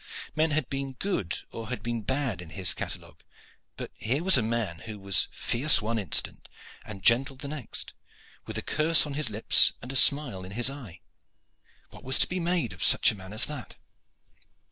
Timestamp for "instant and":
5.99-7.03